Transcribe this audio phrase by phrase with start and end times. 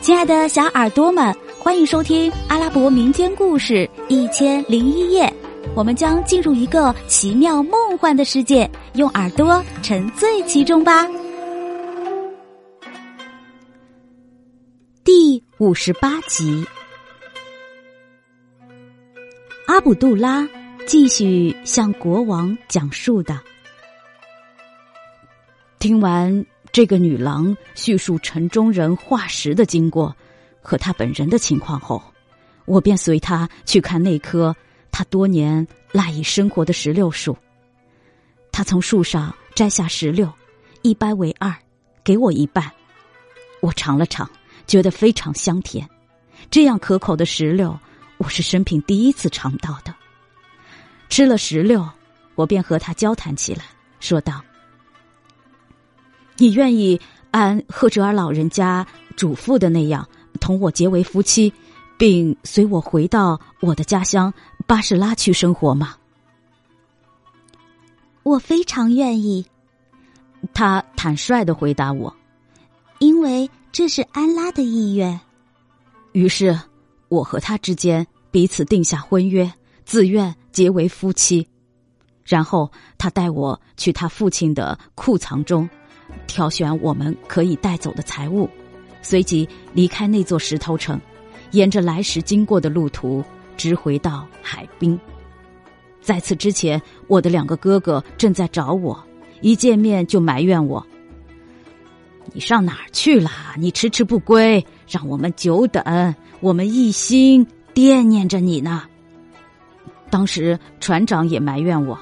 [0.00, 5.26] 亲爱的小耳朵们，欢迎收听阿拉伯民间故事《一千零一夜》。
[5.76, 11.06] 我们将进入一个奇妙梦幻的世界，用耳朵沉醉其中吧。
[15.04, 16.66] 第五十八集，
[19.66, 20.48] 阿卜杜拉
[20.86, 23.36] 继续向国王讲述道
[25.78, 26.42] ：“听完。”
[26.72, 30.14] 这个女郎叙述城中人化石的经过
[30.62, 32.02] 和她本人的情况后，
[32.64, 34.54] 我便随她去看那棵
[34.92, 37.36] 她多年赖以生活的石榴树。
[38.52, 40.32] 她从树上摘下石榴，
[40.82, 41.52] 一掰为二，
[42.04, 42.70] 给我一半。
[43.60, 44.30] 我尝了尝，
[44.66, 45.88] 觉得非常香甜。
[46.50, 47.78] 这样可口的石榴，
[48.18, 49.94] 我是生平第一次尝到的。
[51.08, 51.86] 吃了石榴，
[52.36, 53.64] 我便和他交谈起来，
[53.98, 54.40] 说道。
[56.40, 56.98] 你愿意
[57.32, 60.08] 按赫哲尔老人家嘱咐的那样
[60.40, 61.52] 同我结为夫妻，
[61.98, 64.32] 并随我回到我的家乡
[64.66, 65.96] 巴士拉去生活吗？
[68.22, 69.44] 我非常愿意。
[70.54, 72.16] 他坦率的回答我，
[73.00, 75.20] 因为这是安拉的意愿。
[76.12, 76.58] 于是
[77.10, 79.52] 我和他之间彼此定下婚约，
[79.84, 81.46] 自愿结为夫妻。
[82.24, 85.68] 然后他带我去他父亲的库藏中。
[86.30, 88.48] 挑选我们可以带走的财物，
[89.02, 90.98] 随即离开那座石头城，
[91.50, 93.22] 沿着来时经过的路途，
[93.56, 94.96] 直回到海滨。
[96.00, 98.96] 在此之前，我的两个哥哥正在找我，
[99.40, 100.86] 一见面就埋怨我
[102.32, 103.28] ：“你上哪儿去了？
[103.58, 108.84] 你迟迟不归，让我们久等，我们一心惦念着你呢。”
[110.10, 111.98] 当时船长也埋怨我：“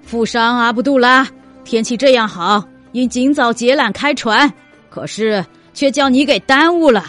[0.00, 1.28] 富商阿布杜拉，
[1.64, 2.64] 天气这样好。”
[2.96, 4.50] 应尽早结缆开船，
[4.88, 5.44] 可是
[5.74, 7.04] 却叫你给耽误了。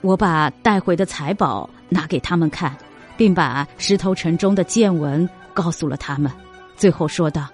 [0.00, 2.76] 我把带回的财宝拿给他们看，
[3.16, 6.28] 并把石头城中的见闻告诉了他们，
[6.76, 7.46] 最后说道：“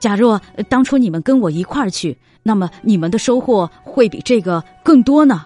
[0.00, 0.40] 假若
[0.70, 5.44] 当初你们跟我一块儿去，那么你们的收获会比这个更多呢。”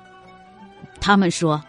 [1.01, 1.61] 他们说：“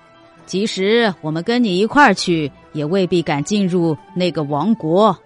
[0.45, 5.17] 即使我们跟你一块儿去，也未必敢进入那个王国。”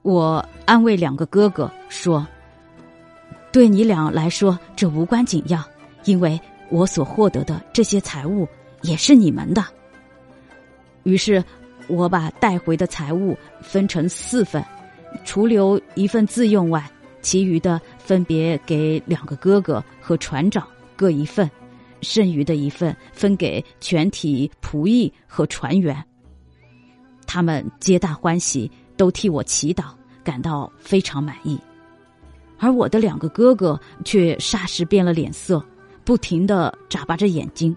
[0.00, 2.26] 我安慰两个哥哥说
[3.52, 5.62] ：“对你俩来说，这无关紧要，
[6.04, 8.46] 因为我所获得的这些财物
[8.82, 9.64] 也是你们的。”
[11.04, 11.42] 于是，
[11.88, 14.64] 我把带回的财物分成四份，
[15.24, 16.84] 除留一份自用外，
[17.22, 21.50] 其余的分别给两个哥哥和船长各一份，
[22.02, 26.04] 剩余的一份分给全体仆役和船员。
[27.26, 28.70] 他们皆大欢喜。
[28.98, 29.88] 都替我祈祷，
[30.24, 31.60] 感到非常满意，
[32.58, 35.64] 而我的两个哥哥却霎时变了脸色，
[36.04, 37.76] 不停的眨巴着眼睛。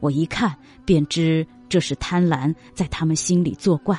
[0.00, 3.98] 我一看便知这是贪婪在他们心里作怪，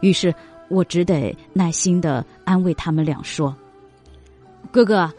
[0.00, 0.34] 于是
[0.68, 3.54] 我只得耐心的安慰他们俩说
[4.70, 5.12] ：“哥哥，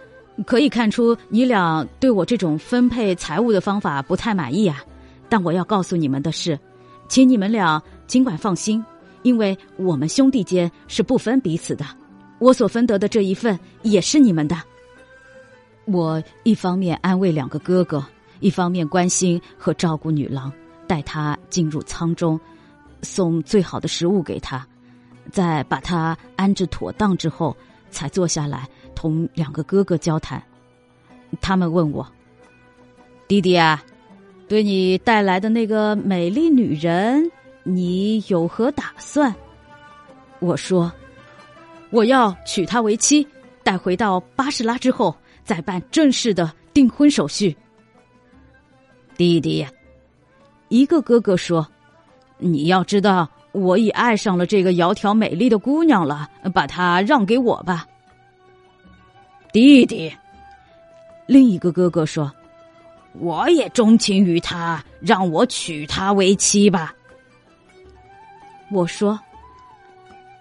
[0.45, 4.83] 可以看出你俩对我这种分配财物的方法不太满意啊，
[5.29, 6.59] 但我要告诉你们的是，
[7.07, 8.83] 请你们俩尽管放心。”
[9.23, 11.85] 因为我们兄弟间是不分彼此的，
[12.41, 14.57] 我所分得的这一份也是你们的。
[15.85, 18.03] 我一方面安慰两个哥哥，
[18.39, 20.51] 一方面关心和照顾女郎，
[20.87, 22.39] 带她进入舱中，
[23.03, 24.65] 送最好的食物给她，
[25.31, 27.55] 在把她安置妥当之后，
[27.91, 30.41] 才坐下来同两个哥哥交谈。
[31.41, 32.05] 他们问我
[33.29, 33.83] ：“弟弟啊，
[34.47, 37.31] 对你带来的那个美丽女人。”
[37.63, 39.31] 你有何打算？
[40.39, 40.91] 我说，
[41.91, 43.27] 我要娶她为妻，
[43.63, 47.55] 待回到巴士拉之后，再办正式的订婚手续。
[49.17, 49.65] 弟弟，
[50.69, 51.67] 一个哥哥说
[52.39, 57.85] ：“你要知道，我已爱上了这个窈窕美丽的姑娘了，把她让给我吧。”
[59.53, 60.11] 弟弟，
[61.27, 62.31] 另一个哥哥说
[63.19, 66.95] ：“我也钟情于她，让我娶她为妻吧。”
[68.71, 69.19] 我说：“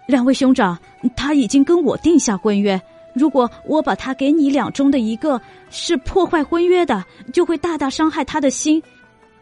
[0.07, 0.77] 两位兄长，
[1.15, 2.79] 他已经跟我定下婚约。
[3.13, 5.39] 如果我把他给你俩中的一个
[5.69, 7.03] 是破坏婚约的，
[7.33, 8.81] 就会大大伤害他的心。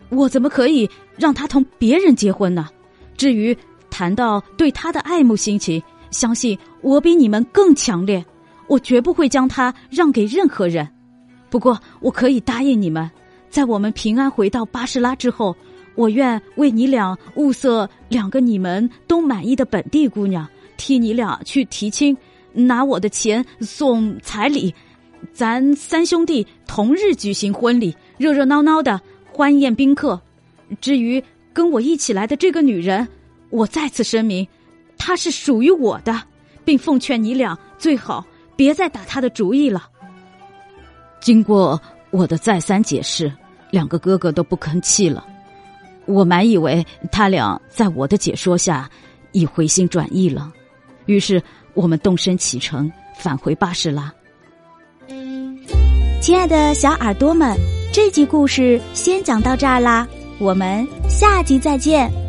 [0.10, 2.68] 我怎么可以让他同别人结婚呢？
[3.16, 3.56] 至于
[3.90, 8.24] 谈到对他的爱慕心情，相信我比你们更强烈。
[8.68, 10.88] 我绝不会将他让给任何人。
[11.50, 13.10] 不过，我可以答应你们，
[13.50, 15.56] 在我们平安回到巴士拉之后。”
[16.00, 20.48] 我愿为你俩物色两个你们都满意的本地姑娘，
[20.78, 22.16] 替你俩去提亲，
[22.54, 24.74] 拿我的钱送彩礼，
[25.34, 30.18] 咱三兄弟同日举行婚礼，热热闹闹的欢宴宾客。
[30.80, 33.06] 至于跟我一起来的这个女人，
[33.50, 34.48] 我再次声明，
[34.98, 36.18] 她是属于我的，
[36.64, 38.26] 并奉劝你俩最好
[38.56, 39.86] 别再打她的主意了。
[41.20, 41.78] 经过
[42.10, 43.30] 我的再三解释，
[43.70, 45.26] 两个哥哥都不吭气了。
[46.10, 48.90] 我满以为他俩在我的解说下
[49.32, 50.52] 已回心转意了，
[51.06, 51.42] 于是
[51.76, 54.12] 我们动身启程返回巴士拉。
[56.20, 57.56] 亲爱的小耳朵们，
[57.94, 60.08] 这集故事先讲到这儿啦，
[60.40, 62.29] 我们下集再见。